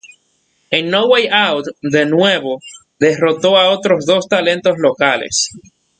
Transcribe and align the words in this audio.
En 0.71 0.89
No 0.89 1.05
Way 1.05 1.27
Out 1.31 1.67
de 1.83 2.07
nuevo 2.07 2.59
derrotó 2.99 3.55
a 3.55 3.69
otros 3.69 4.07
dos 4.07 4.27
talentos 4.27 4.79
locales. 4.79 5.49